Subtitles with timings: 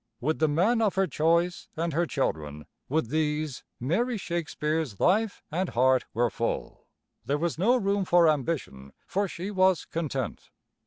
[0.19, 5.69] With the man of her choice, and her children with these Mary Shakespeare's life and
[5.69, 6.87] heart were full.
[7.23, 10.49] There was no room for ambition for she was content.